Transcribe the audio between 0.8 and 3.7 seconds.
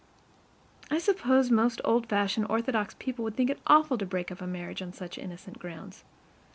I suppose most old fashioned, orthodox people would think it